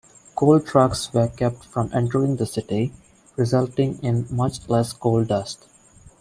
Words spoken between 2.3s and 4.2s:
the city, resulting